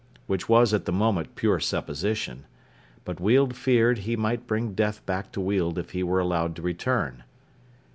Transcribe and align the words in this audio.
Which 0.25 0.49
was 0.49 0.73
at 0.73 0.85
the 0.85 0.91
moment 0.91 1.35
pure 1.35 1.59
supposition. 1.59 2.45
But 3.05 3.19
Weald 3.19 3.55
feared 3.55 3.99
he 3.99 4.15
might 4.15 4.47
bring 4.47 4.73
death 4.73 5.05
back 5.05 5.31
to 5.33 5.39
Weald 5.39 5.77
if 5.77 5.91
he 5.91 6.01
were 6.01 6.19
allowed 6.19 6.55
to 6.55 6.63
return. 6.63 7.23